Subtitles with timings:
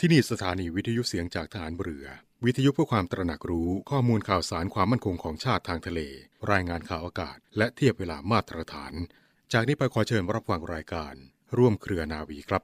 [0.00, 2.06] ที่นี่สถานีวิทยุเสียงจากฐานเรือ
[2.44, 6.00] วิทยุเพื่อความตระหนักรู้ข้อมูลข่าวสารความมั่นคงของชาติทางทะเล
[6.50, 8.92] รายงานข่าวอากาศ และเทียบเวลามาตรฐาน
[9.52, 11.14] จากนี้ไปขอเชิญรับฟังรายการ
[11.56, 12.62] ร่วมเครือนาวีครับ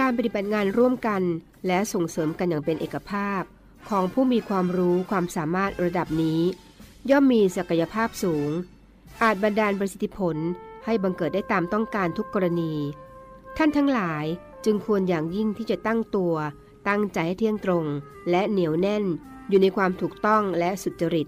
[0.00, 1.22] การปฏิบัติงานร่วมกัน
[1.66, 3.42] และส่งเสริมกันอย่างเป็นเอกภาพ
[3.90, 6.42] ของผู้มีความรู้ความสามารถระดับนี้
[7.10, 8.50] ย่อมมีศักยภาพสูง
[9.22, 10.36] อาจบันดาลประสิทธิผล
[10.84, 12.74] ให้บังเกิดได้ตามต้องการทุกกรณี
[13.56, 14.24] ท่านทั้งหลาย
[14.64, 16.34] จึงควรอย่างยิ่งที่จะตั้งตัว
[16.88, 17.84] ตั้งใจให้เที่ยงตรง
[18.30, 19.04] และเหนียวแน่น
[19.48, 21.26] อยู่ในความถูกต้องและสุจริต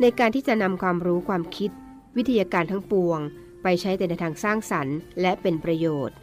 [0.00, 1.70] ในการที่จะนำความรู้ความคิด
[2.16, 3.20] วิทยาการทั้งปวง
[3.62, 6.16] ไปใช้แต่ในทางสร้างสรรค์ และเป็นประโยชน์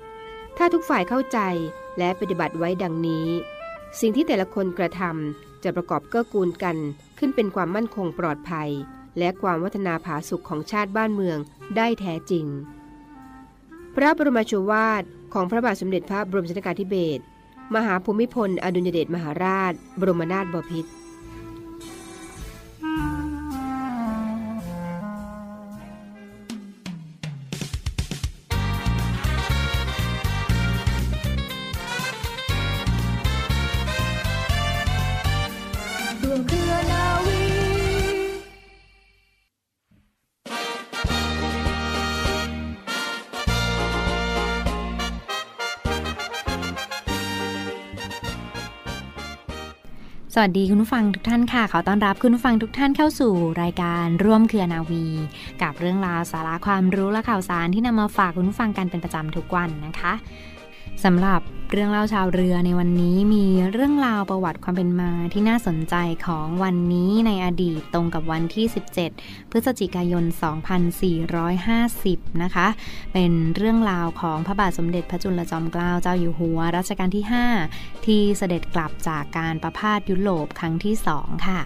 [0.58, 1.40] ถ้าทุกฝ่ายเข้าใจ
[1.98, 3.28] และปฏิบัติไว้ดังนี้
[4.00, 6.78] สิ่งที่แต่ละคนกระทำจะประกอบเกื้อกูลกัน
[7.20, 8.70] ขึ้นเป็นความมั่นคงปลอดภัย
[9.20, 11.38] และความวัฒนาผาสุขของชาติบ้านเมือง
[11.78, 12.46] ได้แท้จริง
[13.96, 17.24] พระบรมโชวาทของพระบาทสมเด็จพระบรมชนกาธิเบศร
[17.76, 20.92] มหาภูมิพล อดุลยเดชมหาราช บรมนาถบพิตร
[50.38, 55.06] สวัสดีคุณผู้ฟังทุกท่านค่ะ ขอต้อนรับคุณผู้ฟังทุกท่านเข้าสู่รายการร่วมเครือนาวี
[55.62, 60.14] กับเรื่องราวสาระความรู้และข่าวสารที่นำมาฝากคุณผู้ฟังกันเป็นประจำทุกวันนะคะ
[61.04, 65.96] สำหรับเรื่องเล่าชาวเรือในวันนี้มีเรื่องราวประวัติความเป็นมาที่น่าสนใจ
[66.26, 68.66] ของวันนี้ในอดีตตรงกับวันที่
[69.10, 70.24] 17 พฤศจิกายน
[71.92, 72.68] 2450 นะคะ
[73.14, 77.26] เป็นเรื่องราวของพระบาทสมเด็จพระจุลจอมเกล้าเจ้าอยู่หัวรัชกาลที่
[77.66, 81.62] 5 ที่เสด็จกลับจากการประพาสยุโรปครั้งที่ 2 ค่ะ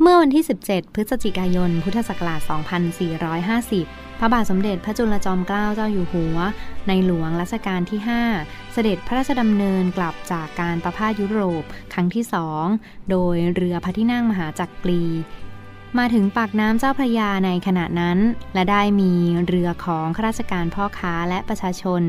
[0.00, 6.38] เมื่อวันที่ 17 พฤศจิกายน พุทธศักราช 2450 พระบาทสมเด็จพระจุลจอมเกล้าเจ้าอยู่หัว
[6.88, 8.00] ในหลวงรัชกาลที่
[8.36, 11.62] 5 เสด็จพระราชดำเนินกลับจากการประพาสยุโรป
[11.92, 12.24] ครั้งที่
[12.66, 15.04] 2โดยเรือพระที่นั่งมหาจักรี
[15.98, 18.18] มาถึงปากน้ำเจ้าพระยาในขณะนั้น
[18.54, 19.12] และได้มี
[19.46, 22.02] เรือของข้าราชการพ่อค้าและประชาชน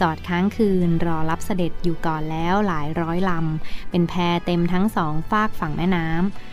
[0.00, 4.14] จอดค้างคืนรอรับเสด็จอยู่ก่อนแล้วหลายร้อยลำ เป็นแพ
[4.46, 6.08] เต็มทั้งสองฝากฝั่งแม่น้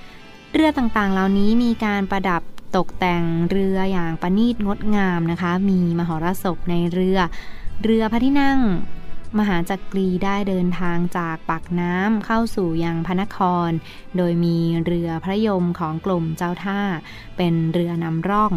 [0.06, 2.42] ำเรือต่างๆ เหล่านี้มีการประดับ
[2.76, 7.18] ตกแต่งเรืออย่างประณีตงดงามนะคะ มีมหรสพในเรือ
[7.84, 8.59] เรือพระที่นั่ง
[9.40, 13.70] มหาจักรีได้เดินทางจากปากน้ำเข้าสู่ยังพระนคร
[14.18, 16.82] โดยมีเรือพระยมของกลุ่มเจ้าท่า
[17.38, 18.54] เป็นเรือนำร่อง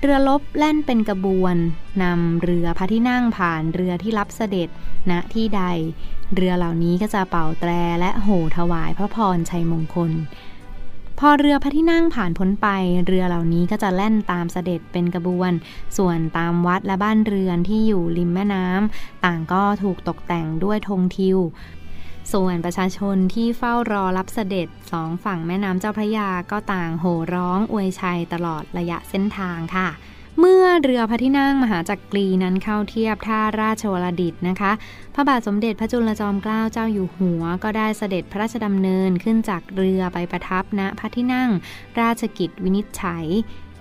[0.00, 1.56] เรือลบแล่นเป็นกระบวน
[2.02, 4.68] นำเรือพระที่นั่งผ่านเรือที่รับเสด็จ
[5.10, 5.62] ณที่ใด
[6.34, 10.12] เรือเหล่านี้ก็จะเป่าแตรและโห่ถวายพระพรชัยมงคล
[11.22, 12.68] พอเรือพระที่นั่งผ่านพ้นไป
[13.06, 15.52] เรือเหล่านี้ก็จะแล่นตามเสด็จเป็นกระบวน
[15.96, 21.38] ส่วนตามวัดและบ้านเรือนที่อยู่ริมแม่น้ำต่างก็ถูกตกแต่งด้วยธงทิว
[22.32, 29.88] ส่วนประชาชนที่เฝ้ารอรับเสด็จสองฝั่งแม่น้ำเจ้าพระยาก็ต่างโห่ร้องอวยชัยตลอดระยะเส้นทางค่ะ
[30.42, 34.72] เมื่อเรือพระที่นั่งมหาจักรีนั้นเข้าเทียบท่าราชวรดิตนะคะ
[35.14, 41.50] พระบาทสมเด็จพระจุลจอมเกล้าเจ้าอยู่หัว ก็ได้เสด็จพระราชดำเนินขึ้นจากเรือไปประทับณพระที่นั่ง
[42.00, 43.26] ราชกิจวินิจฉัย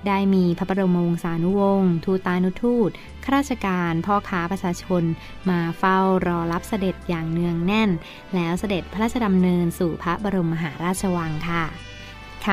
[0.08, 2.90] ได้มีพระบรมวงศานุวงศ์ทูตานุทูต
[3.24, 5.03] ข้าราชการพ่อค้าประชาชน
[5.50, 7.90] มาเฝ้ารอรับเสด็จอย่างเนืองแน่น
[8.36, 11.88] แล้วเสด็จพระราชดำเนินสู่พระบรมมหาราชวังค่ะ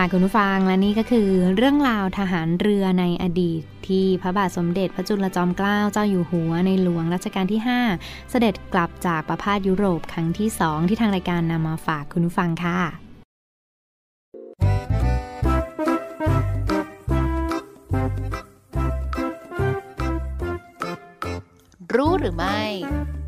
[0.00, 7.60] ค่ะคุณผู้ฟังและนี่ก็คือเรื่องราวทหารเรือในอดีต ที่พระบาทสมเด็จพระจุลจอมเกล้าเจ้าอยู่หัวในหลวงรัชกาลที่
[7.94, 12.80] 5 เสด็จกลับจากประพาสยุโรปครั้งที่ 2 ที่ทางรายการนำมาฝากคุณผู้ฟังค่ะ
[21.94, 22.62] รู้หรือไม่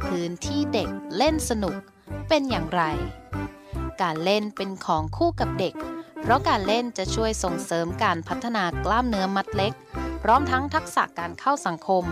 [0.06, 1.76] พื้นที่เด็กเล่นสนุก
[2.29, 2.82] เป็นอย่างไร
[4.03, 5.75] การเล่นเป็นของคู่กับเด็ก
[6.23, 9.73] เพราะการเล่นจะช่วยส่งเสริมการพัฒนากล้ามเนื้อมัดเล็ก
[10.23, 12.05] พร้อมทั้งทักษะการเข้าสังคม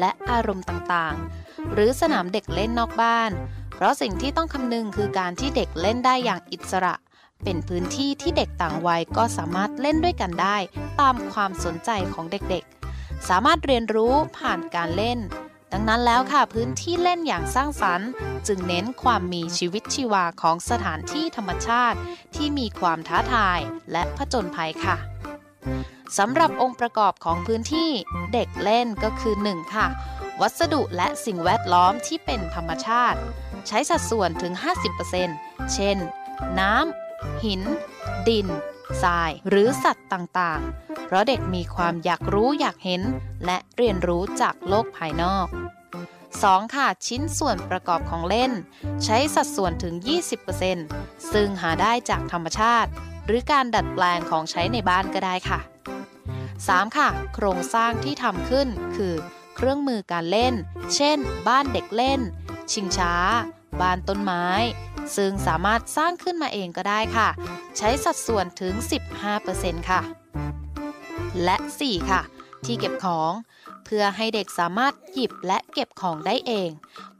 [0.00, 3.30] และอารมณ์ต่างๆ หรือสนามเด็กเล่นนอกบ้าน
[3.74, 6.94] เพราะสิ่งที่ต้องคำนึงคือการที่เด็กเล่นได้อย่างอิสระ
[7.44, 10.56] เป็นพื้นที่ที่เด็กต่างวัยก็สามารถเล่นด้วยกันได้
[11.00, 15.18] ตามความสนใจของเด็กๆ สามารถเรียนรู้ผ่านการเล่น
[15.72, 18.08] ดังนั้นแล้วค่ะพื้นที่เล่นอย่างสร้างสรรค์
[18.46, 21.98] จึงเน้นความมีชีวิตชีวาของสถานที่ธรรมชาติ
[22.36, 23.58] ที่มีความท้าทาย
[23.92, 24.96] และผจญภัยค่ะ
[26.18, 27.90] สำหรับองค์ประกอบของพื้นที่
[28.32, 29.86] เด็กเล่นก็คือ 1 ค่ะ
[30.40, 33.18] วัสดุและสิ่งแวดล้อมที่เป็นธรรมชาติ
[33.68, 34.52] ใช้สัดส่วนถึง
[35.12, 35.96] 50%เช่น
[36.60, 37.62] น้ำหิน
[38.28, 38.46] ดิน
[39.02, 43.02] ทราย หรือสัตว์ต่างๆ เพราะเด็กมีความอยากรู้อยากเห็น
[43.46, 45.46] และเรียนรู้จากโลกภายนอก
[46.10, 46.74] 2.
[46.74, 48.52] ค่ะ ชิ้นส่วนประกอบของเล่น
[49.04, 49.94] ใช้สัดส่วนถึง
[50.62, 52.90] 20%ซึ่งหาได้จากธรรมชาติ
[53.26, 55.60] หรือการดัดแปลงของใช้ในบ้านก็ได้ค่ะ
[56.28, 56.96] 3.
[56.96, 59.14] ค่ะ โครงสร้างที่ทำขึ้นคือ
[59.56, 60.54] เครื่องมือการเล่น
[60.94, 62.20] เช่น บ้านเด็กเล่น
[62.72, 63.14] ชิงช้า
[63.80, 64.46] บ้านต้นไม้
[65.16, 67.28] ซึ่งสามารถสร้างขึ้นมาเองก็ได้ค่ะ
[67.76, 68.74] ใช้สัดส่วนถึง
[69.32, 70.00] 15%ค่ะ
[71.44, 72.10] และ 4.
[72.10, 72.22] ค่ะ
[72.66, 73.32] ที่เก็บของ
[73.84, 76.70] เพื่อให้เด็กสามารถหยิบและเก็บของได้เอง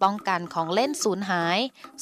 [0.03, 1.59] ป้องกันของเล่นสูญหาย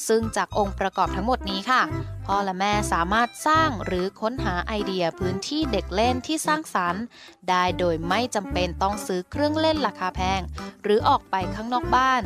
[0.07, 1.81] ซึ่งจากองค์ประกอบทั้งหมดนี้ค่ะ
[2.25, 7.03] พ่อและแม่สามารถสร้างหรือค้นหาไอเดียพื้นที่เด็กเล่นที่สร้างสรรค์
[7.49, 10.41] ได้โดยไม่จำเป็นต้องซื้อเครื่องเล่นราคาแพง
[10.83, 12.21] หรือออกไปข้างนอกบ้าน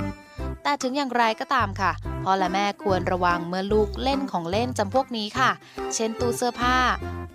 [0.64, 1.92] แต่ถึงอย่างไรก็ตามค่ะ
[2.24, 5.52] พ่อและแม่ควรระวังเมื่อลูกเล่นของเล่นจำพวกนี้ค่ะ
[5.96, 6.78] เช่นตู้เสื้อผ้า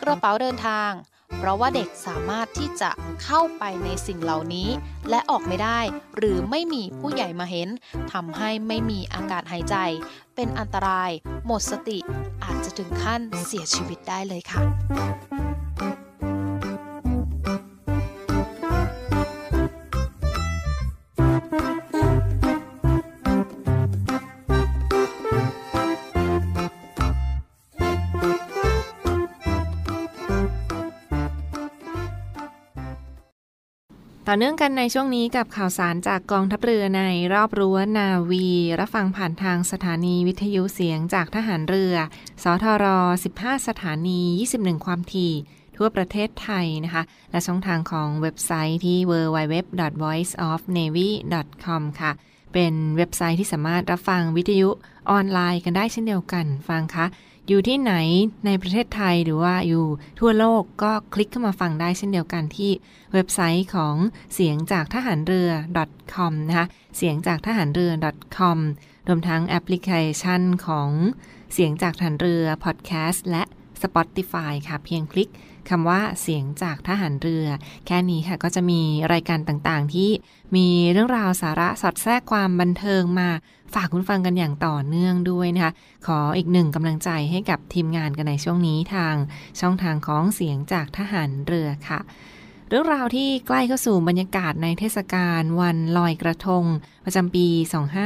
[0.03, 0.91] กระเป๋าเดินทาง
[1.39, 2.91] เพราะว่าเด็กสามารถที่จะ
[3.25, 4.69] เข้าไปในสิ่งเหล่านี้
[5.11, 5.81] และออกไม่ได้
[6.17, 7.69] หรือไม่มีผู้ใหญ่มาเห็น
[8.13, 9.77] ทำให้ไม่มีอากาศหายใจ
[10.35, 11.11] เป็นอันตราย
[11.47, 11.99] หมดสติ
[12.45, 14.63] อาจจะถึงขั้นเสียชีวิตได้เลยค่ะ
[34.31, 37.03] ต่อเนื่องกันในช่วงนี้กับข่าวสารจากกองทัพเรือใน
[37.35, 38.49] รอบรั้วนาวี
[38.81, 41.95] รับฟังผ่านทางสถานีวิทยุเสียงจากทหารเรือ
[42.43, 42.85] สทร
[43.27, 44.21] 15 สถานี
[44.55, 45.33] 21 ความถี่
[45.77, 52.13] ทั่วประเทศไทยนะคะ และช่องทางของเว็บไซต์ที่ www.voiceofnavy.com ค่ะ
[52.53, 54.69] เป็นเว็บไซต์ที่สามารถรับฟังวิทยุ
[55.11, 57.07] ออนไลน์กันได้เช่นเดียวกัน ฟังคะ
[57.49, 57.95] อยู่ที่ไหน
[58.47, 59.87] ในประเทศไทยหรือว่าอยู่
[60.19, 62.71] ทั่วโลกก็คลิกเข้ามาฟังได้เช่นเดียวกันที่
[63.13, 63.95] เว็บไซต์ของ
[64.35, 65.51] เสียงจากทหารเรือ
[66.15, 66.67] .com นะคะ
[66.97, 67.93] เสียงจากทหารเรือ
[68.37, 68.59] .com
[69.09, 69.91] รวมทั้งแอปพลิเค
[70.21, 70.91] ชันของ
[71.53, 73.43] เสียงจากทหารเรือพอดแคสต์และ
[73.83, 75.31] Spotify ค่ะ เพียงคลิก
[75.69, 77.47] คำว่าเสียงจากทหารเรือ
[77.87, 78.81] แค่นี้ค่ะก็จะมี
[79.13, 80.11] รายการต่างๆ ที่
[80.57, 83.29] มีเรื่องราวสาระสอดแทรกความบันเทิงมา
[83.75, 85.73] ฝากคุณฟังกันอย่างต่อเนื่องด้วยนะคะ
[86.07, 89.15] ขออีกหนึ่งกำลังใจให้กับทีมงานกันในช่วงนี้ทาง
[89.61, 92.01] ช่องทางของเสียงจากทหารเรือค่ะ
[92.69, 96.65] เรื่องราวที่ใกล้เข้าสู่บรรยากาศในเทศกาลวันลอยกระทง
[97.05, 97.47] ประจำปี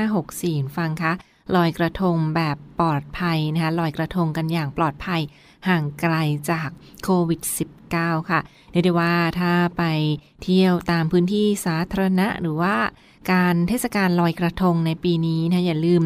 [0.08, 1.12] 2564 ฟังคะ
[1.56, 5.20] ลอยกระทงแบบปลอดภัยนะคะลอยกระทงกันอย่างปลอดภัย
[5.68, 6.14] ห่างไกล
[6.50, 6.68] จาก
[7.02, 7.40] โควิด
[7.86, 9.84] -19 ค่ะเรียกได้ว่าถ้าไป
[10.42, 12.76] เที่ยวตามพื้นที่สาธารณะ หรือว่า
[13.32, 16.02] การเทศกาลลอยกระทงในปีนี้นะอย่าลืม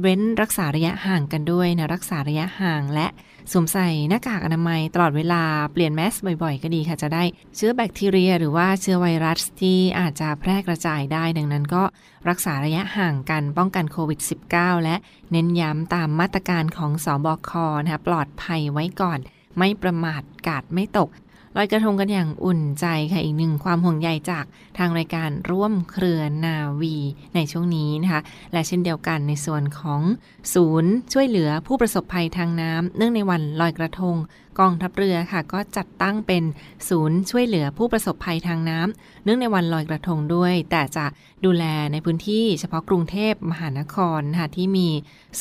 [0.00, 3.06] เว้นรักษาระยะห่างกันด้วยนะรักษาระยะห่างและ
[3.52, 5.42] สวมใส่หน้ากากอนามัยตลอดเวลา
[5.72, 7.24] เปลี่ยนแมสบ่อยๆ ก็ดีค่ะ จะได้
[7.56, 11.82] เชื้อแบคทีเรีย หรือว่าเชื้อไวรัสที่อาจจะแพร่กระจายได้ ดังนั้นก็
[12.28, 14.20] รักษาระยะห่างกันป้องกันโควิด
[14.52, 14.96] -19 และ
[15.32, 17.50] เน้นย้ำตามมาตรการของสอบค
[17.82, 19.18] นะคะปลอดภัยไว้ก่อน
[19.58, 21.08] ไม่ประมาทกาดไม่ตก
[21.60, 24.44] ลอยกระทงกันอย่างอุ่นใจค่ะอีกหนึ่งความห่วงใยจาก
[24.78, 26.96] ทางรายการร่วมเครือนาวี
[27.34, 28.20] ในช่วงนี้นะคะ
[28.52, 30.00] และเช่นเดียวกันในส่วนของ
[30.54, 34.16] ศูนย์ช่วยเหลือผู้ประสบภัยทางน้ำเนื่องในวันลอยกระทง
[34.60, 36.44] กองทัพเรือค่ะ ก็จัดตั้งเป็น
[36.88, 41.06] ศูนย์ช่วยเหลือผู้ประสบภัยทางน้ำเนื่องในวันลอยกระทงด้วย แต่จะ
[41.44, 44.88] ดูแลในพื้นที่เฉพาะกรุงเทพมหานครค่ะที่มี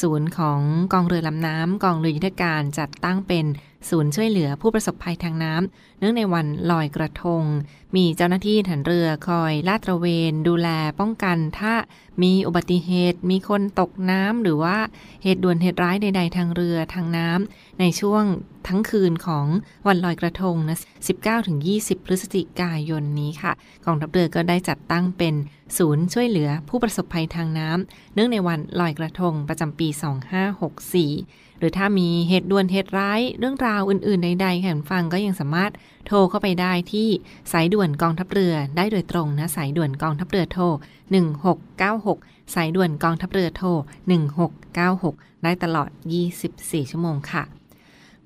[0.01, 0.59] ศูนย์ของ
[0.93, 3.45] กองเรือลำน้ำกองเรือยุทธการจัดตั้งเป็น
[3.89, 7.43] ศูนย์ช่วยเหลือผู้ประสบภัยทางน้ำเนื่องในวันลอยกระทง
[7.95, 11.73] มีเจ้าหน้าที่ฐานเรือคอยลาดตระเวนดูแลป้องกัน ถ้า
[12.23, 14.77] มีอุบัติเหตุมีคนตกน้ำหรือว่า
[15.23, 18.23] เหตุด่วนเหตุร้ายใด ๆ ทางเรือทางน้ำในช่วง
[18.67, 19.45] ทั้งคืนของ
[19.87, 20.77] วันลอยกระทงนะ
[21.41, 23.51] 19-20 พฤศจิกายนนี้ค่ะ
[23.85, 25.33] กองทัพเรือก็ได้จัดตั้งเป็น
[25.77, 29.87] ศูนย์ช่วยเหลือผู้ประสบภัยทางน้ำเนื่องในวันลอยกระทงประจำปี
[30.93, 35.71] 2564 หรือถ้ามีเหตุด่วนเหตุร้ายเรื่องราวอื่นๆ ใดๆค่ะฟังก็ยังสามารถ
[36.07, 37.07] โทรเข้าไปได้ที่
[37.51, 40.63] สายด่วนกองทัพเรือได้โดยตรงนะสายด่วนกองทัพเรือโทร
[41.59, 43.69] 1696 สายด่วนกองทัพเรือโทร
[44.55, 45.89] 1696 ได้ตลอด
[46.39, 47.56] 24 ชั่วโมงค่ะ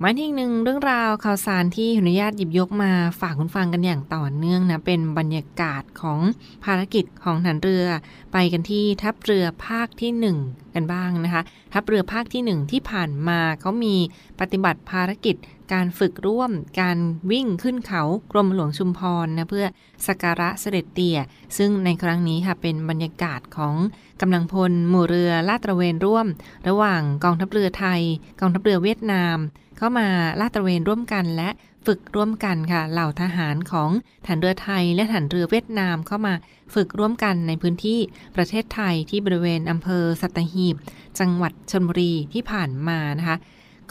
[0.03, 2.91] มาที่อีกหนึ่งเรื่องราวข่าวสารที่อนุญาตหยิบยกมา
[3.21, 6.19] ฝากคุณฟังกันอย่างต่อเนื่องนะ เป็นบรรยากาศของ
[6.65, 7.85] ภารกิจของฐานเรือ
[8.33, 11.43] ไปกันที่ทัพเรือภาคที่ 1 กันบ้างนะคะ
[11.73, 13.95] ทัพเรือภาคที่ 1 ที่ผ่านมาเขามี
[14.39, 15.35] ปฏิบัติภารกิจ
[15.73, 16.51] การฝึกร่วม
[16.81, 16.97] การ
[17.31, 19.65] วิ่งขึ้นเขากรมหลวงชุมพรนะเพื่อ
[20.07, 21.19] สักการะเสด็จเตี่ย
[21.57, 23.75] ซึ่งในครั้งนี้ค่ะเป็นบรรยากาศของ
[24.21, 26.27] กำลังพลหมู่เรือลาดตระเวนร่วม
[26.67, 28.01] ระหว่างกองทัพเรือไทย
[28.39, 29.37] กองทัพเรือเวียดนาม
[29.77, 30.07] เข้ามา
[30.39, 31.49] ลาดตระเวนร่วมกันและ
[31.85, 33.89] ฝึกร่วมกันค่ะ เหล่าทหารของ
[34.25, 36.33] ฐานเรือไทยและฐานเรือเวียดนามเข้ามา
[36.73, 37.99] ฝึกร่วมกันในพื้นที่
[38.35, 40.75] ประเทศไทยที่บริเวณอำเภอสัตหีบ
[41.19, 43.37] จังหวัดชลบุรีที่ผ่านมานะคะ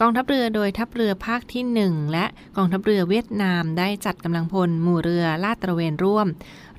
[0.02, 2.26] กองทัพเรือโดยทัพเรือภาคที่ 1 และ
[2.56, 6.26] กองทัพเรือเวียดนามได้จัดกำลังพลหมู่เรือลาดตระเวนร่วม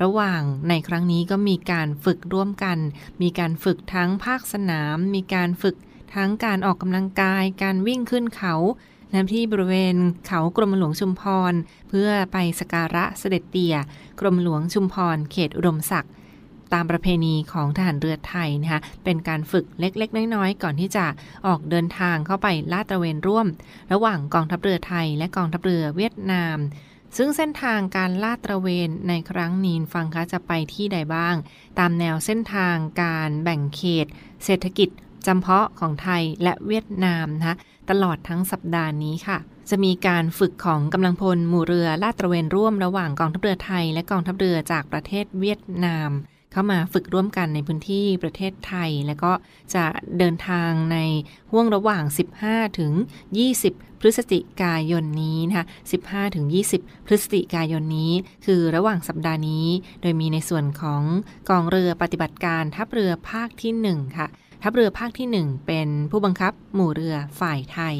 [0.03, 2.77] ระหว่างในครั้งนี้ก็มีการฝึกร่วมกัน
[3.21, 5.75] มีการฝึกทั้งภาคสนาม มีการฝึก
[6.15, 8.55] ทั้งการออกกำลังกาย การวิ่งขึ้นเขา
[9.13, 9.95] นที่บริเวณ
[10.27, 11.53] เขากรมหลวงชุมพร
[11.89, 13.75] เพื่อไปสการะเสด็จเตี่ย
[14.19, 16.11] กรมหลวงชุมพร เขตอุดมศักดิ์
[16.73, 21.05] ตามประเพณีของทหารเรือไทยนะคะเป็นการฝึกเล็กๆ น้อยๆ ก่อนที่จะ
[21.47, 23.47] ออกเดินทางเข้าไปลาดตระเวนร่วม
[23.93, 26.57] ระหว่างกองทัพเรือไทยและกองทัพเรือเวียดนาม
[27.17, 31.35] ซึ่งเส้นทางการลาดตระเวนในครั้งนี้ฟังคะจะไปที่ใดบ้าง
[31.79, 34.07] ตามแนวเส้นทางการแบ่งเขต
[34.45, 34.89] เศรษฐกิจ
[35.27, 37.55] จำเพาะของไทยและเวียดนามนะคะ
[37.89, 39.37] ตลอดทั้งสัปดาห์นี้ค่ะ
[39.69, 46.09] จะมีการฝึกของกำลังพลหมู่เรือลาดตระเวนร่วมระหว่างกองทัพเรือไทย และกองทัพเรือจากประเทศเวียดนาม
[46.51, 49.31] เข้ามาฝึกร่วมกันในพื้นที่ประเทศไทย และก็
[49.75, 49.85] จะ
[50.17, 50.97] เดินทางใน
[51.51, 52.03] ห่วงระหว่าง
[52.41, 52.93] 15 ถึง
[53.47, 55.65] 20 พฤศจิกายนนี้นะคะ
[56.01, 56.45] 15 ถึง
[56.77, 58.11] 20 พฤศจิกายนนี้
[58.45, 59.67] คือระหว่างสัปดาห์นี้
[60.01, 61.03] โดยมีในส่วนของ
[61.49, 64.27] กองเรือปฏิบัติการทัพเรือภาคที่ 1 ค่ะ
[64.63, 67.97] ทัพเรือภาคที่ 1 เป็นผู้บังคับหมู่เรือฝ่ายไทย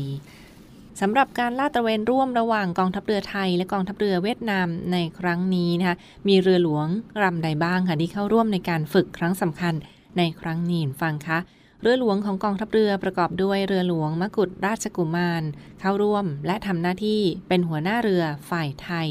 [1.03, 6.88] สำหรับการลาดตระเวนร่วมระหว่างกองทัพเรือไทย และกองทัพเรือเวียดนามในครั้งนี้นะคะมีเรือหลวง
[7.22, 9.74] ลำใดบ้างคะที่เข้าร่วมในการฝึกครั้งสำคัญ
[10.17, 11.38] ในครั้งนี้ฟังคะ
[11.81, 15.43] เรือหลวงของกองทัพเรือประกอบด้วยเรือหลวงมกุฎราชกุมาร
[15.79, 19.10] เข้าร่วมและทำหน้าที่เป็นหัวหน้าเรือฝ่ายไทย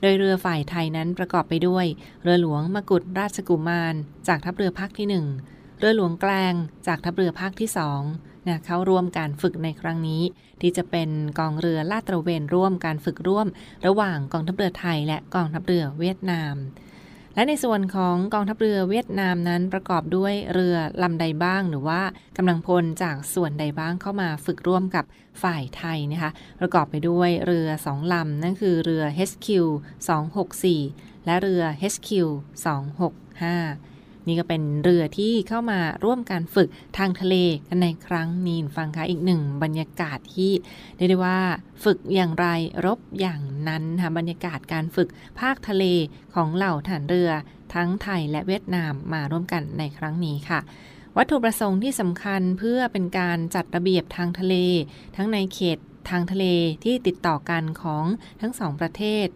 [0.00, 1.86] โดยเรือฝ่ายไทยนั้นประกอบไปด้วย
[2.22, 3.94] เรือหลวงมกุฎราชกุมาร
[4.28, 5.06] จากทัพเรือภาคที่
[5.46, 6.54] 1 เรือหลวงแกลง
[6.86, 10.22] จากทัพเรือภาคที่2 นะเข้าร่วมการฝึกในครั้งนี้
[10.60, 13.46] ที่จะเป็นกองเรือลาดตระเวนร่วมการฝึกร่วม
[13.86, 16.54] ระหว่างกองทัพเรือไทย และกองทัพเรือเวียดนาม
[17.34, 22.00] และในส่วนของกองทัพเรือเวียดนามนั้นประกอบด้วยเรือลำใดบ้าง หรือว่า
[22.36, 25.04] กำลังพลจากส่วนใดบ้างเข้ามาฝึกร่วมกับ
[25.42, 29.48] ฝ่ายไทยนะคะประกอบไปด้วยเรือสองลำนั่นคือเรือ HQ
[30.38, 31.62] 264และเรือ
[31.92, 32.10] HQ
[32.66, 33.95] 265
[34.26, 36.68] นี่ก็เป็นเรือที่เข้ามาร่วมการฝึก
[36.98, 37.34] ทางทะเล
[37.68, 40.52] กันในครั้งนี้ฟังคะอีกหนึ่งบรรยากาศที่
[40.96, 41.38] เรียกได้ว่า
[41.84, 42.46] ฝึกอย่างไร
[42.86, 45.08] รบอย่างนั้นค่ะบรรยากาศการฝึก
[45.40, 45.84] ภาคทะเล
[46.34, 47.30] ของเหล่าฐานเรือ
[47.74, 50.60] ทั้งไทยและเวียดนามมาร่วมกันในครั้งนี้ค่ะ
[51.16, 54.54] วัตถุประสงค์ที่สำคัญเพื่อเป็นการจัดระเบียบทางทะเล
[55.16, 55.78] ทั้งในเขต
[56.10, 56.46] ทางทะเล
[56.84, 58.04] ที่ติดต่อกันของ
[58.40, 59.26] ทั้งสองประเทศ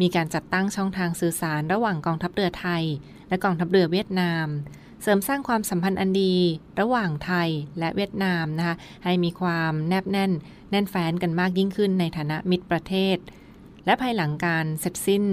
[0.00, 2.84] มีการจัดตั้งช่องทางสื่อสารระหว่างกองทัพเรือไทย
[3.28, 4.46] และกองทัพเรือเวียดนาม
[5.02, 6.34] เสริมสร้างความสัมพันธ์อันดี
[6.80, 10.32] ระหว่างไทยและเวียดนามนะคะให้มีความแนบแน่น
[10.70, 13.16] แน่นแฟ้นกันมากยิ่งขึ้นในฐานะมิตรประเทศ
[13.86, 15.24] และภายหลังการเสร็จสิ้น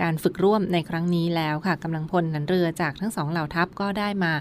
[0.00, 4.32] การฝึกร่วมในครั้งนี้แล้วค่ะกำลังพลนันเรือจากทั้งสองเหล่าทัพก็ได้มา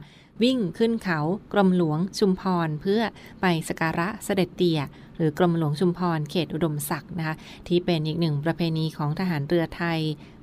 [0.44, 1.20] วิ่งขึ้นเขา
[1.54, 3.02] กรมหลวงชุมพร เพื่อ
[3.42, 4.82] ไปสการะเสด็จเตี่ย
[5.18, 7.36] หรือกรมหลวงชุมพรเขตอุดมศักดิ์นะคะ
[7.68, 10.00] ที่เป็นอีกหนึ่งประเพณีของทหารเรือไทย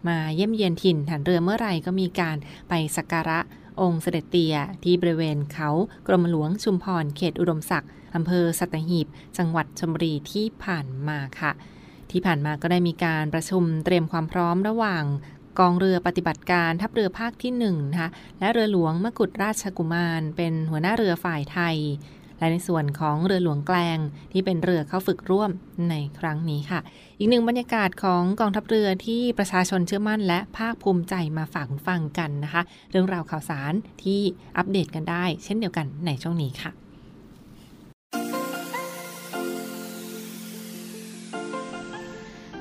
[0.08, 2.36] มาเยี่ยมเยียนถิ่นฐานเรือเมื่อไหร่ก็มีการ
[2.68, 3.38] ไปสักการะ
[3.80, 5.70] องค์เสด็จเตี่ยที่บริเวณเขา
[6.08, 9.06] กรมหลวงชุมพรเขตอุดมศักดิ์อำเภอสัตหีบ
[9.38, 11.52] จังหวัดชลบุรีที่ผ่านมาค่ะ
[12.10, 15.04] ที่ผ่านมาก็ได้มีการประชุมเตรียมความพร้อมระหว่าง
[15.58, 18.10] กองเรือปฏิบัติการทัพเรือภาคที่1นนะคะ
[18.40, 21.76] และเรือหลวงมกุฎราชกุมาร เป็นหัวหน้าเรือฝ่ายไทย
[22.38, 23.98] และในส่วนของเรือหลวงแกลง
[24.32, 25.50] ที่เป็นเรือเข้าฝึกร่วม
[25.90, 26.80] ในครั้งนี้ค่ะ
[27.18, 33.72] อีกหนึ่งบรรยากาศของกองทัพเรือที่ประชาชนเชื่อมั่น และภาคภูมิใจมาฝากฟังกันนะคะ เรื่องราวข่าวสาร
[34.04, 34.20] ที่
[34.56, 36.72] อัปเดตกันได้ เช่นเดียวกันในช่วงนี้ค่ะ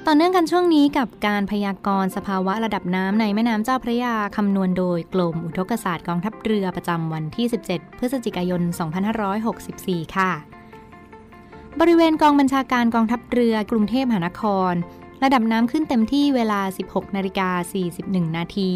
[0.10, 8.62] ต่อเนื่องกันช่วงนี้กับการพยากรณ์สภาวะระดับน้ำในแม่น้ำเจ้าพระยาคำนวณโดยกรมอุทกศาสตร์กองทัพเรือประจำวันที่ 17 พฤศจิกายน
[9.40, 10.32] 2564 ค่ะ
[11.80, 14.74] บริเวณกองบัญชาการกองทัพเรือกรุงเทพมหานคร
[15.24, 17.50] ระดับน้ำขึ้นเต็มที่เวลา 16 นาฬิกา
[17.94, 18.72] 41 นาที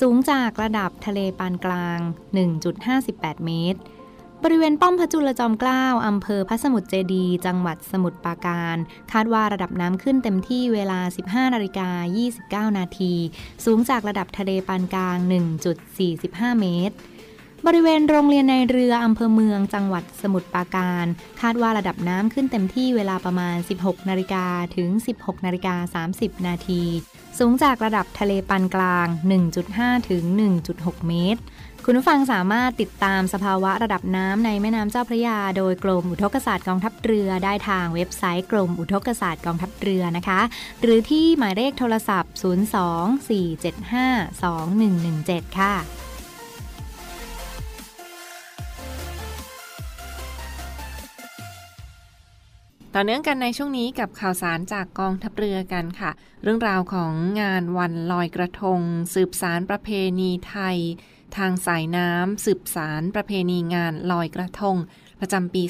[0.00, 1.98] สูงจากระดับทะเลปานกลาง
[2.72, 3.80] 1.58 เมตร
[4.46, 8.76] บริเวณป้อมพระจุลจอมเกล้าอำเภอพระสมุทรเจดี จังหวัดสมุทรปราการ
[9.12, 10.98] คาดว่าระดับน้ำขึ้นเต็มที่เวลา
[11.28, 13.12] 15นาฬิกา29 นาที
[13.64, 15.16] สูงจากระดับทะเลปานกลาง
[15.88, 16.94] 1.45 เมตร
[17.66, 21.06] บริเวณโรงเรียนในเรืออำเภอเมืองจังหวัดสมุทรปราการ
[21.40, 24.46] คาดว่าระดับน้ำขึ้นเต็มที่เวลาประมาณ 16 นาฬิกา
[24.76, 26.82] ถึง 16 นาฬิกา 30 นาที
[27.38, 29.06] สูงจากระดับทะเลปานกลาง
[29.58, 30.22] 1.5 ถึง
[30.66, 31.40] 1.6 เมตร
[31.86, 40.40] คุณผู้ฟังสามารถติดตามสภาวะระดับน้ำในแม่น้ำเจ้าพระยา โดยกรมอุทกศาสตร์กองทัพเรือได้ทางเว็บไซต์กรมอุทกศาสตร์กองทัพเรือนะคะ
[40.82, 42.32] หรือที่หมายเลขโทรศัพท์
[45.44, 45.74] 02-475-2117 ค่ะ
[52.94, 56.10] ต่อเนื่องกันในช่วงนี้กับข่าวสารจากกองทัพเรือกันค่ะ
[56.42, 58.80] เรื่องราวของงานวันลอยกระทง
[59.14, 59.88] สืบสารประเพ
[60.20, 60.78] ณีไทย
[61.36, 64.76] ทางสายน้ำสืบสารประเพณีงานลอยกระทง
[65.20, 65.62] ประจำปี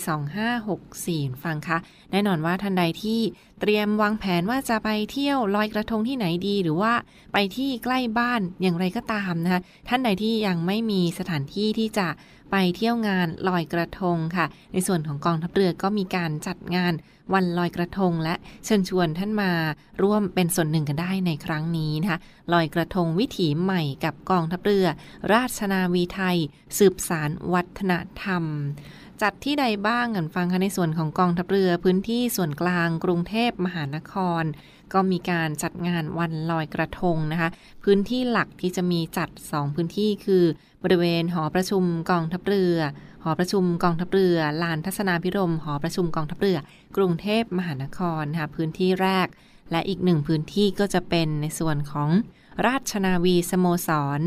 [0.69, 1.79] 2564 ฟังคะ
[2.11, 3.21] แน่นอนว่าท่านใดที่
[3.61, 6.93] เตรียมวางแผนว่าจะไปเที่ยวลอยกระทงที่ไหนดี หรือว่า
[7.33, 12.07] ไปที่ใกล้บ้านอย่างไรก็ตามนะคะท่านใดที่ยังไม่มีสถานที่ที่จะ
[12.51, 16.93] ไปเที่ยวงานลอยกระทงค่ะ ในส่วนของกองทัพเรือก็มีการจัดงาน
[17.35, 18.35] วันลอยกระทง และ
[18.65, 19.53] เชิญชวนท่านมา
[20.03, 22.19] ร่วมเป็นส่วนหนึ่งกันได้ในครั้งนี้นะคะ
[22.53, 24.87] ลอยกระทงวิถีใหม่กับกองทัพเรือ
[25.33, 26.39] ราชนาวีไทย
[26.79, 28.45] สืบสารวัฒนธรรม
[29.23, 34.43] จัดที่ใดบ้างกันฟังคะในส่วนของกองทัพเรือพื้นที่ส่วนกลางกรุงเทพมหานคร
[34.93, 37.49] ก็มีการจัดงานวันลอยกระทงนะคะ
[37.85, 40.45] พื้นที่หลักที่จะมีจัด 2 พื้นที่คือ
[40.83, 42.77] บริเวณหอประชุมกองทัพเรือ
[43.23, 46.59] หอประชุมกองทัพเรือ ลานทัศนาพิรม หอประชุมกองทัพเรือ
[46.97, 49.27] กรุงเทพมหานครนะคะพื้นที่แรก
[49.71, 52.11] และอีกหนึ่งพื้นที่ก็จะเป็นในส่วนของ
[52.67, 54.21] ราชนาวีสโมสร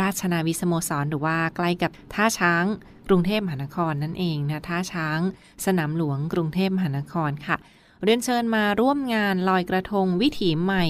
[0.00, 2.64] ราชนาวีสโมสรหรือว่าใกล้กับท่าช้าง
[3.08, 5.18] กรุงเทพมหานครนั่นเองนะท่าช้าง
[5.66, 7.56] สนามหลวงกรุงเทพมหานครค่ะ
[8.04, 10.84] เรียนเชิญมาร่วมงานลอยกระทงวิถีใหม่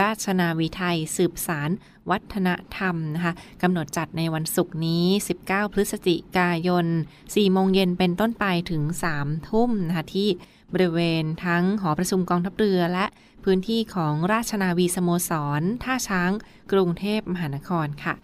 [0.00, 1.70] ราชนาวีไทย สืบสาร
[2.10, 5.06] วัฒนธรรมนะคะกำหนดจัดในวันศุกร์นี้
[5.42, 6.86] 19 พฤศจิกายน
[7.20, 8.82] 4 โมงเย็นเป็นต้นไปถึง
[9.16, 10.28] 3 ทุ่มนะคะที่
[10.72, 13.06] บริเวณทั้งหอประชุมกองทัพเรือและ
[13.44, 16.30] พื้นที่ของราชนาวีสโมสร ท่าช้าง
[16.72, 18.14] กรุงเทพมหานครค่ะ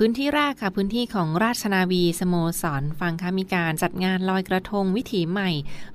[0.00, 5.50] พื้นที่แรกค่ะ พื้นที่ของราชนาวีสโมสรฟังค่ะมีการจัดงานลอยกระทงวิถีใหม่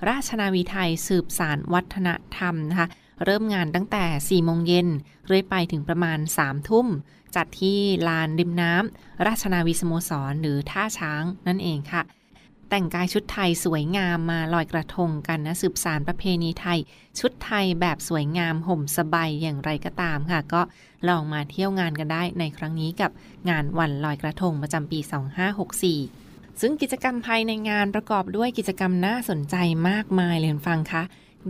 [0.10, 2.88] ราชนาวีไทยสืบสารวัฒนธรรมนะคะ
[3.26, 4.06] เริ่มงานตั้งแต่
[4.42, 4.88] 4 โมงเย็น
[5.28, 6.88] เรื่อยไปถึงประมาณ 3 ทุ่ม
[7.36, 12.02] จัดที่ลานริมน้ำราชนาวีสโมสรหรือท่าช้างนั่นเองค่ะ
[12.74, 16.80] แต่งกายชุดไทยสวยงามมาลอยกระทงกันนะสืบสารประเพณีไทย
[17.20, 20.62] ชุดไทยแบบสวยงามห่มสบายอย่างไรก็ตามค่ะ ก็
[21.08, 23.12] ลองมาเที่ยวงานกันได้ในครั้งนี้กับ
[23.50, 25.00] งานวันลอยกระทงประจำปี
[25.80, 29.56] 2564 ซึ่งกิจกรรมภายในงานประกอบด้วยกิจกรรมน่าสนใจ
[29.90, 31.04] มากมายเลยฟังคะ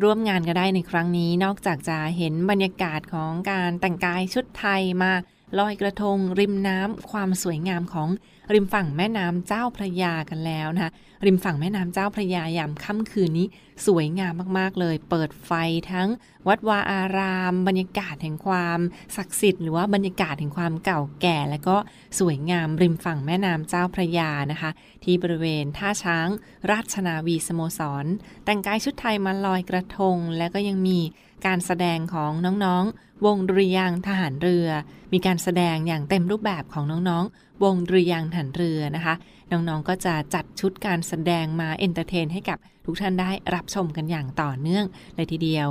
[0.03, 5.11] ร่วมงานก็ได้ในครั้งนี้นอกจากจะเห็นบรรยากาศของการแต่งกายชุดไทยมา
[5.59, 8.09] ลอยกระทงริมน้ำความสวยงามของ
[8.53, 10.91] ริมฝั่งแม่น้ำเจ้าพระยากันแล้วนะคะ
[11.25, 13.47] ริมฝั่งแม่น้ำเจ้าพระยายามค่ำคืนนี้
[13.87, 15.51] สวยงามมากๆเลย เปิดไฟ
[15.91, 16.09] ทั้ง
[16.47, 18.79] วัดวาอาราม บรรยากาศแห่งความ
[19.15, 21.77] ศักดิ์สิทธิ์หรือว่าบรรยากาศแห่งความเก่าแก่ และก็
[22.19, 24.71] สวยงามริมฝั่งแม่น้ำเจ้าพระยานะคะ
[25.03, 26.27] ที่บริเวณท่าช้าง
[26.71, 28.05] ราชนาวีสโมสร
[28.45, 30.99] แต่งกายชุดไทยมาลอยกระทง และก็ยังมี
[31.45, 32.31] การแสดงของ
[32.65, 34.67] น้องๆ วงดุริยางทหารเรือ
[35.13, 39.13] มีการแสดงอย่างเต็มรูปแบบของน้องๆ วงดุริยางค์ทหารเรือนะคะ
[39.51, 45.69] น้องๆก็จะจัดชุดการแสดงมา entertain ให้กับทุกท่านได้รับชมกันอย่างต่อเนื่องเลยทีเดียว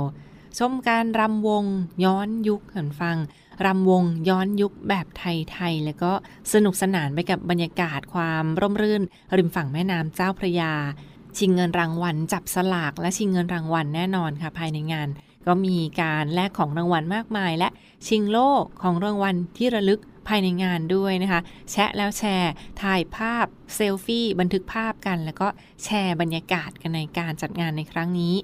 [0.59, 1.63] ชมการรำวง
[2.03, 3.17] ย้อนยุคหันฟัง
[3.65, 6.11] รำวงย้อนยุคแบบไทยๆ แล้วก็
[6.53, 9.01] สนุกสนานไปกับบรรยากาศความร่มรื่น
[9.37, 10.73] ริมฝั่งแม่น้ำเจ้าพระยา
[11.37, 15.07] ชิงเงินรางวัลจับสลากและชิงเงินรางวัลแน่นอนค่ะภายในงาน
[15.47, 17.69] ก็มีการแลกของรางวัลมากมาย และ
[18.07, 18.49] ชิงโล่
[18.81, 22.51] ของรางวัลที่ระลึกภายในงานด้วยนะคะ แชะแล้วแชร์
[22.81, 25.47] ถ่ายภาพเซลฟี่ บันทึกภาพกัน แล้วก็
[25.83, 28.35] แชร์บรรยากาศกันในการจัดงานในครั้งนี้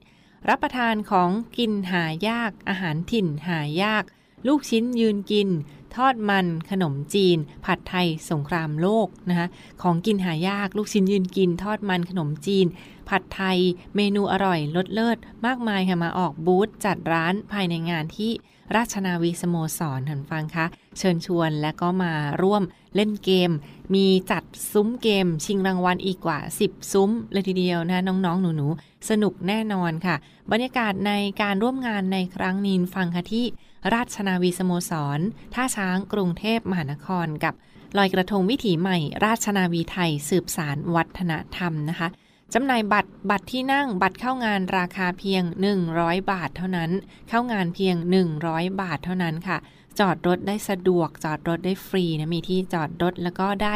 [0.49, 4.03] รับประทานของกินหายาก อาหารถิ่นหายาก
[4.47, 5.49] ลูกชิ้นยืนกิน
[5.97, 9.47] ทอดมัน ขนมจีน ผัดไทย สงครามโลกนะคะ
[9.81, 12.65] ของกินหายากลูกชิ้นยืนกิน ทอดมันขนมจีน
[13.09, 13.57] ผัดไทย
[13.95, 18.31] เมนูอร่อยลดเลิศมากมายค่ะมาออกบูธจัดร้านภายในงานที่
[18.75, 20.65] ราชนาวีสโมสรท่านฟังคะ
[20.97, 22.63] เชิญชวนและก็มาร่วม
[22.95, 23.51] เล่นเกม
[23.95, 30.15] มีจัดซุ้มเกม ชิงรางวัลอีกกว่า 10 ซุ้มเลยทีเดียวนะน้องๆ หนูๆ สนุกแน่นอนค่ะ
[30.51, 33.45] บรรยากาศในการร่วมงานในครั้งนี้ฟังค่ะที่
[33.93, 35.19] ราชนาวีสโมสร
[35.53, 37.53] ท่าช้างกรุงเทพมหานครกับ
[37.97, 42.07] ลอยกระทงวิถีใหม่ ราชนาวีไทยสืบสารวัฒนธรรมนะคะ
[42.53, 45.43] จำหน่ายบัตรบัตรที่นั่งบัตรเข้างานราคาเพียง
[45.87, 46.91] 100 บาทเท่านั้น
[47.29, 47.95] เข้างานเพียง
[48.37, 49.57] 100 บาทเท่านั้นค่ะ
[49.99, 53.75] จอดรถได้สะดวก จอดรถได้ฟรีนะมีที่จอดรถแล้วก็ได้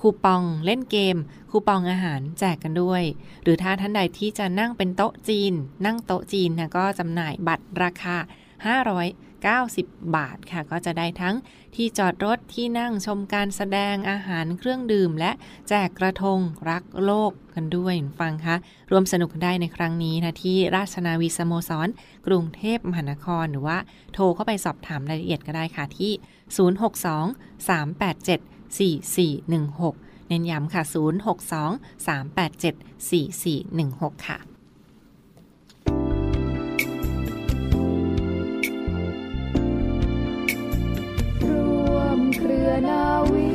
[0.00, 1.16] คูปองเล่นเกม
[1.50, 3.02] คูปองอาหารแจกกันด้วย
[3.42, 5.52] หรือถ้าท่านใดที่จะนั่งเป็นโต๊ะจีน
[5.86, 8.16] นั่งโต๊ะจีนนะก็จำหน่ายบัตรราคา
[9.74, 11.36] 90 บาทค่ะ ก็จะได้ทั้ง
[11.74, 15.32] ที่จอดรถที่นั่งชมการแสดงอาหารเครื่องดื่ม และ
[15.68, 16.38] แจกกระทง
[16.70, 18.56] รักโลกกันด้วยฟังคะ
[18.90, 21.88] รวมสนุกได้ในครั้งนี้นะที่ราชนาวีสโมสร
[22.26, 23.78] กรุงเทพมหานครหรือว่า
[24.12, 26.12] โทรเข้าไปสอบถามรายละเอียดก็ได้ค่ะที่
[26.70, 28.40] 062 387
[28.78, 30.82] 4416 เน้นย้ำค่ะ
[31.46, 32.74] 062 387
[33.10, 34.51] 4416 ค่ะ
[42.44, 43.48] เรือนาวี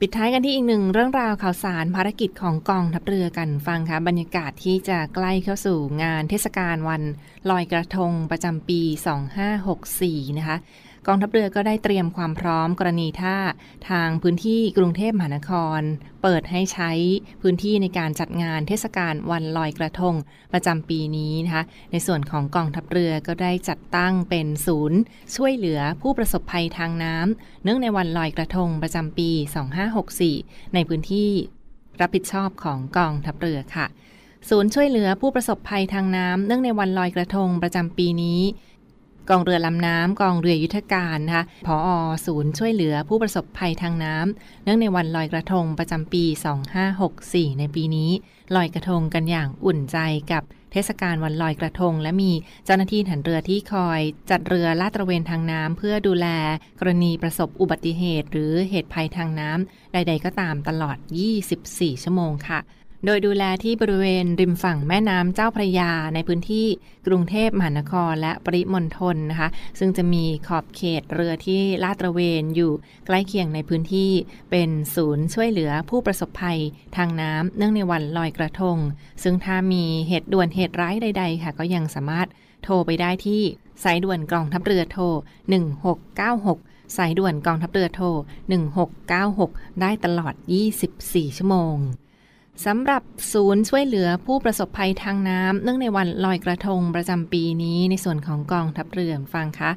[0.00, 7.02] ปิดท้ายกันที่อีกหนึ่งเรื่องราวข่าวสารภารกิจของกองทัพเรือกันฟังค่ะบรรยากาศที่จะใกล้เข้าสู่งานเทศกาลวัน
[7.50, 8.80] ลอยกระทงประจำปี
[9.60, 10.56] 2564 นะคะ
[11.06, 13.36] กองทัพเรือก็ได้เตรียมความพร้อมกรณีถ้า
[13.90, 15.80] ทางพื้นที่กรุงเทพมหานคร
[16.22, 16.90] เปิดให้ใช้
[17.42, 20.14] พื้นที่ในการจัดงานเทศกาลวันลอยกระทง
[20.52, 24.98] ประจำปีนี้นะคะ ในส่วนของกองทัพเรือก็ได้จัดตั้งเป็นศูนย์
[25.36, 29.30] ช่วยเหลือผู้ประสบภัยทางน้ำเนื่องในวันลอยกระทงประจำปี
[30.02, 31.30] 2564 ในพื้นที่
[32.00, 33.86] รับผิดชอบของกองทัพเรือค่ะ
[34.48, 38.40] ศูนย์ช่วยเหลือผู้ประสบภัยทางน้ำเนื่องในวันลอยกระทงประจำปีนี้
[39.30, 41.88] กองเรือลำน้ำกองเรือยุทธการนะคะผอ
[42.26, 46.24] ศูนย์ช่วยเหลือผู้ประสบภัยทางน้ำเนื่องในวันลอยกระทงประจำปี
[46.92, 48.10] 2564 ในปีนี้
[48.56, 49.98] ลอยกระทงกันอย่างอุ่นใจ
[50.32, 52.32] กับเทศกาลวันลอยกระทง และมี
[52.64, 56.26] เจ้าหน้าที่หันเรือที่คอยจัดเรือลาดตระเวนทางน้ำเพื่อดูแล
[56.80, 60.96] กรณีประสบอุบัติเหตุ หรือเหตุภัยทางน้ำใด ๆ ก็ตามตลอด
[61.50, 62.60] 24 ชั่วโมงค่ะ
[63.08, 66.66] โดยดูแลที่บริเวณริมฝั่งแม่น้ำเจ้าพระยาในพื้นที่
[67.06, 72.72] กรุงเทพมหานครและปริมณฑลนะคะ ซึ่งจะมีขอบเขตเรือที่ลาดตระเวนอยู่
[73.06, 74.10] ใกล้เคียงในพื้นที่
[74.50, 76.60] เป็นศูนย์ช่วยเหลือผู้ประสบภัย
[76.96, 78.78] ทางน้ำเนื่องในวันลอยกระทง
[79.22, 82.28] ซึ่งถ้ามีเหตุด่วนเหตุร้ายใด ๆ ค่ะ ก็ยังสามารถ
[82.64, 83.42] โทรไปได้ที่
[83.84, 85.04] สายด่วนกองทัพเรือโทร
[85.80, 88.06] 1696สายด่วนกองทัพเรือโทร
[88.94, 90.34] 1696 ได้ตลอด
[90.86, 91.78] 24 ชั่วโมง
[92.64, 99.70] สำหรับศูนย์ช่วยเหลือผู้ประสบภัยทางน้ำเนื่องในวันลอยกระทงประจำปีนี้ในส่วนของกองทัพเรือฟังคะ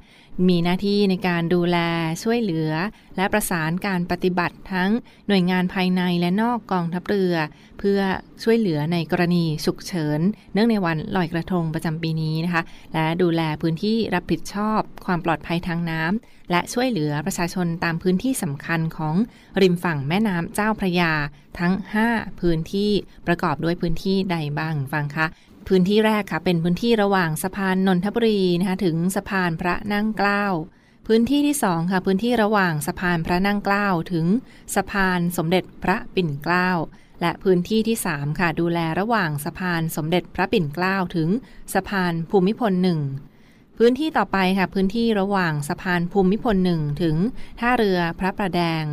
[0.47, 1.77] มีหน้าที่ในการดูแล
[2.23, 2.71] ช่วยเหลือ
[3.17, 4.91] และประสานการปฏิบัติทั้ง
[5.27, 7.35] หน่วยงานภายในและนอกกองทัพเรือ
[7.79, 7.99] เพื่อ
[8.43, 10.19] ช่วยเหลือในกรณีฉุกเฉิน
[10.53, 19.15] เนื่องในวันลอยกระทงประจำปีนี้นะคะ และดูแลพื้นที่รับผิดชอบ ความปลอดภัยทางน้ำและช่วยเหลือประชาชนตามพื้นที่สำคัญของ
[19.61, 21.13] ริมฝั่งแม่น้ำเจ้าพระยา
[21.59, 21.73] ทั้ง
[22.07, 22.91] 5 พื้นที่
[23.27, 25.25] ประกอบด้วยพื้นที่ใดบ้างฟังคะ
[25.69, 30.45] พื้นที่แรกค่ะ เป็นพื้นที่ระหว่างสะพานนนทบุรีนะคะถึงสะพานพระนั่งเกล้า
[31.07, 34.25] พื้นที่ที่2ค่ะพื้นที่ระหว่างสะพานพระนั่งเกล้าถึง
[34.75, 36.69] สะพานสมเด็จพระปิ่นเกล้า
[37.21, 41.29] และพื้นที่ที่ 3 ค่ะ ดูแลระหว่างสะพานสมเด็จพระปิ่นเกล้าถึง
[41.73, 42.99] สะพานภูมิพลหนึ่ง
[43.77, 47.15] พื้นที่ต่อไปค่ะพื้นที่ระหว่างสะพานภูมิพลหนึ่งถึง
[47.59, 48.85] ท่าเรือพระประแดง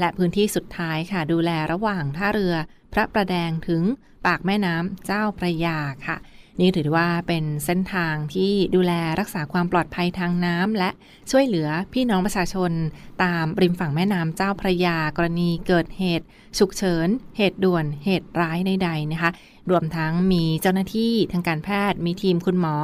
[0.00, 2.54] และพื้นที่สุดท้ายค่ะ ดูแลระหว่างท่าเรือ
[2.92, 3.82] พระประแดงถึง
[4.26, 6.16] ปากแม่น้ำเจ้าพระยาค่ะ
[6.60, 10.90] นี่ถือว่าเป็นเส้นทางที่ดูแลรักษาความปลอดภัยทางน้ำและ
[11.30, 12.72] ช่วยเหลือพี่น้องประชาชน
[13.22, 16.26] ตามริมฝั่งแม่น้ำเจ้าพระยากรณีเกิดเหตุ
[16.58, 19.30] ฉุกเฉิน เหตุด่วน เหตุร้ายใดๆนะคะ
[19.70, 22.76] รวมทั้งมีเจ้าหน้าที่ทางการแพทย์มีทีมคุณหมอ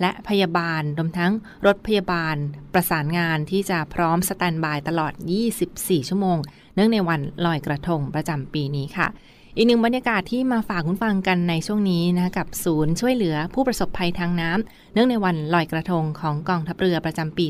[0.00, 1.32] และพยาบาลรวมทั้ง
[1.66, 2.36] รถพยาบาล
[2.74, 5.12] ประสานงานที่จะพร้อมสแตนบายตลอด
[5.60, 6.38] 24 ชั่วโมง
[6.74, 9.08] เนื่องในวันลอยกระทงประจำปีนี้ค่ะ
[9.56, 17.46] อีกหนึ่งบรรยากาศที่มาฝากคุณฟังกันในช่วงนี้นะกับศูนย์ช่วยเหลือผู้ประสบภัยทางน้ำเนื่องในวันลอยกระทงของกองทัพเรือประจำปี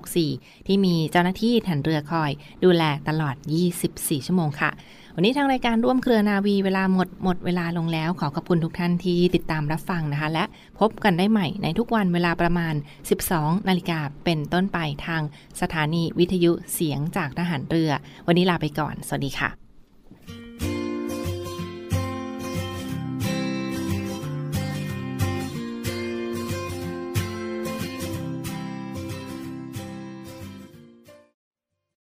[0.00, 2.30] 2564 ที่มีเจ้าหน้าที่ฐานเรือคอย
[2.64, 3.34] ดูแลตลอด
[3.80, 4.70] 24 ชั่วโมงค่ะ
[5.14, 10.44] วันนี้ทางรายการร่วมเครือนาวีเวลาหมดหมดเวลาลงแล้วขอขอบคุณทุกท่านที่ติดตามรับฟังนะคะ และ
[10.80, 12.74] พบกันได้ใหม่ในทุกวันเวลาประมาณ
[13.20, 15.22] 12 นาฬิกาเป็นต้นไปทาง
[15.60, 17.90] สถานีวิทยุเสียงจากทหารเรือ
[18.26, 19.67] วันนี้ลาไปก่อน สวัสดีค่ะ